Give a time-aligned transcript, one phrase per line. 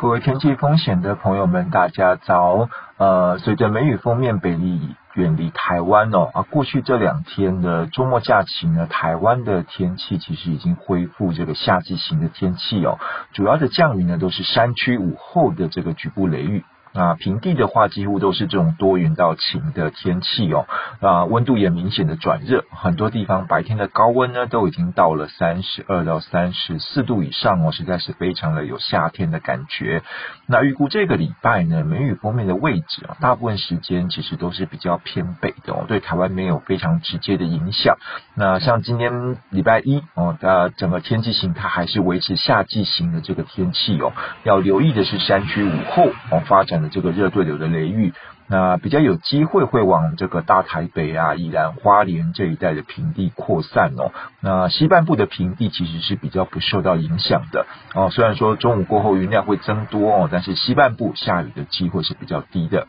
[0.00, 2.68] 各位天气风险的朋友们，大家早。
[2.98, 13.00] 呃，随着梅雨锋面北移远离台湾哦，啊，过去这两天的周末假期呢，台湾的天气其实已经恢复这个夏季型的天气哦，
[13.32, 16.64] 主要的降雨呢都是山区午后的这个局部雷雨。
[16.98, 20.66] 啊，平地的话几乎都是这种多云到晴的天气哦。
[21.00, 30.02] 啊，温度也明显的转热，很多地方白天的高温呢都已经到了三十二到三十四度以上哦，实在是非常的有夏天的感觉。
[30.46, 37.96] 那预估这个礼拜呢，梅雨锋面的位置啊，大部分时间其实都是比较偏北的哦，对台湾没有非常直接的影响。
[38.34, 48.12] 那像今天礼拜一哦，的整个天气形态还是维持夏季型的这个天气哦，要留意的是山区午后哦发展的这个热对流的雷雨，
[48.48, 54.12] 那比较有机会会往这个大台北啊、宜兰花莲这一带的平地扩散哦。
[54.40, 58.10] 那西半部的平地其实是比较不受到影响的哦。
[58.10, 62.86] 虽然说中午过后云量会增多哦，但是西半部下雨的机会是比较低的。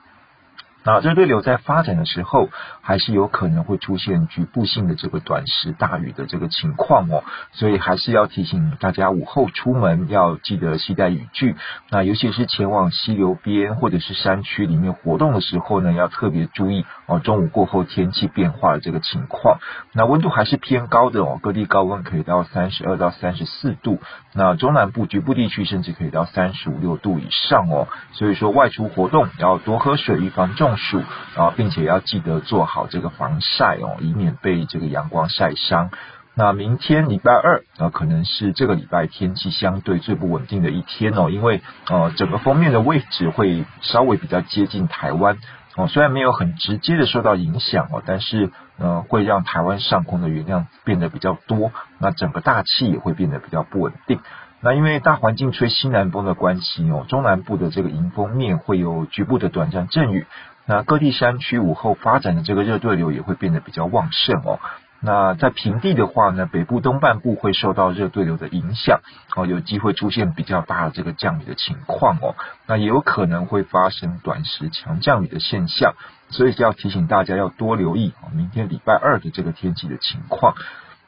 [0.84, 2.50] 那热对流在发展的时候，
[2.82, 11.58] 还是有可能会出现局部性的这个短时大雨的这个情况哦，所以还是要提醒大家午后出门要记得携带雨具。
[11.90, 19.58] 那尤其是前往溪流边或者是山区里面活动的时候呢，要特别注意哦，中午过后天气变化的这个情况。
[19.92, 24.00] 那温度还是偏高的哦，各地高温可以到三十二到三十四度，
[24.34, 27.90] 那中南部局部地区甚至可以到三十五六度以上哦。
[28.14, 30.69] 所以说外出活动要多喝水，预防中。
[30.70, 31.02] 中暑
[31.36, 35.90] 啊，并且要记得做好这个防晒哦，以免被这个阳光晒伤。
[36.36, 45.38] 那明天礼拜二啊，可能是这个礼拜天气相对最不稳定的一天哦，因为呃，整个封面的位置会稍微比较接近台湾
[45.76, 54.20] 哦，虽然没有很直接的受到影响哦，但是呃，会让台湾上空的云量变得比较多，那整个大气也会变得比较不稳定。
[54.62, 60.28] 那因为大环境吹西南风的关系哦，中南部的这个迎风面会有局部的短暂阵雨。
[60.66, 64.60] 那各地山区午后发展的这个热对流也会变得比较旺盛哦。
[65.02, 69.00] 那在平地的话呢，北部东半部会受到热对流的影响
[69.36, 72.36] 哦，有机会出现比较大的这个降雨的情况哦。
[72.68, 75.94] 那也有可能会发生短时强降雨的现象，
[76.30, 80.54] 所以就要提醒大家要多留意，明天礼拜二的这个天气的情况。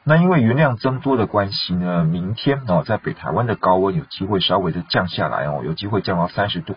[0.04, 6.74] 那因为云量增多的关系呢，明天哦，在北台湾的高温有机会稍微的降下来哦，有机会降到三十度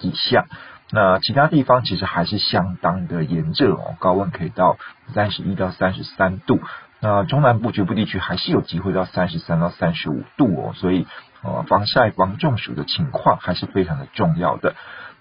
[0.00, 0.46] 以下。
[0.90, 4.78] 那其他地方其实还是相当的炎热哦，高温可以到
[5.14, 6.60] 三十一到三十三度。
[6.98, 11.06] 那中南部局部地区还是有机会到三十三到三十五度哦，所以
[11.42, 14.74] 呃防晒防中暑的情况还是非常的重要的。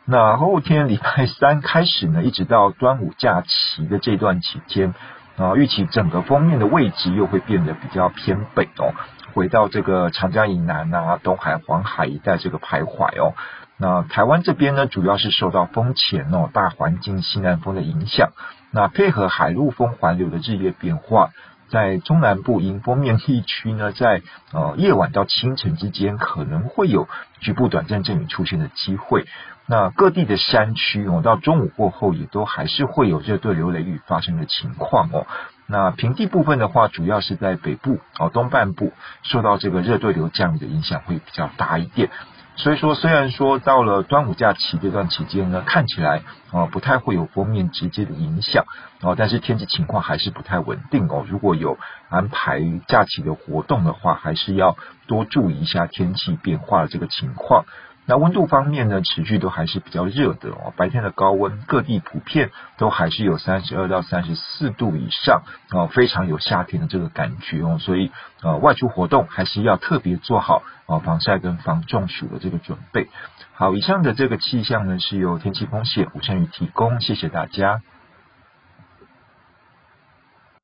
[0.05, 4.93] 那后天礼拜三开始呢，一直到端午假期的这段期间
[5.37, 8.93] 啊，预期整个封面的位置又会变得比较偏北哦，
[9.33, 13.33] 回到这个长江以南啊、东海、黄海一带这个徘徊哦。
[13.77, 18.29] 那台湾这边呢，主要是受到风前哦大环境西南风的影响，
[18.71, 21.31] 那配合海陆风环流的日夜变化，
[21.69, 24.21] 在中南部迎风面地区呢，在
[24.53, 27.07] 呃夜晚到清晨之间，可能会有
[27.39, 29.25] 局部短暂阵雨出现的机会。
[29.67, 35.25] 那各地的山区哦，到中午过后也都还是会有热对流雷雨发生的情况哦。
[35.65, 38.93] 那平地部分的话，主要是在北部哦东半部，
[39.23, 42.11] 受到这个热对流降雨的影响会比较大一点。
[42.57, 48.65] 所以说，虽然说到了端午假期这段期间呢，看起来啊不太会有封面直接的影响
[49.01, 51.25] 哦，但是天气情况还是不太稳定哦。
[51.27, 51.77] 如果有
[52.09, 57.65] 安排假期的活动的话，还是要多注意一下天气变化的这个情况。
[58.07, 60.73] 那温度方面呢，持续都还是比较热的哦。
[60.77, 67.77] 白天的高温，各地普遍都还是有三十二到三十四度以上哦，非常有夏天的这个感觉哦。
[67.79, 68.11] 所以
[68.43, 73.09] 呃，外出活动还是要特别做好哦防晒跟防中暑的这个准备。
[73.53, 77.81] 好，以上的这个气象呢，是由天气风险吴胜宇提供，谢谢大家。